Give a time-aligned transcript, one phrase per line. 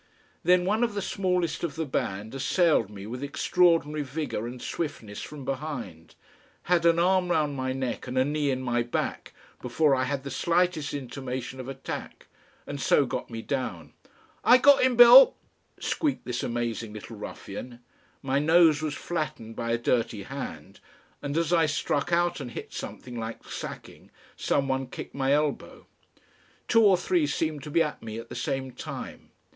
[0.43, 5.21] Then one of the smallest of the band assailed me with extraordinary vigour and swiftness
[5.21, 6.15] from behind,
[6.63, 10.23] had an arm round my neck and a knee in my back before I had
[10.23, 12.25] the slightest intimation of attack,
[12.65, 13.93] and so got me down.
[14.43, 15.35] "I got 'im, Bill,"
[15.79, 17.79] squeaked this amazing little ruffian.
[18.23, 20.79] My nose was flattened by a dirty hand,
[21.21, 25.85] and as I struck out and hit something like sacking, some one kicked my elbow.
[26.67, 29.29] Two or three seemed to be at me at the same time.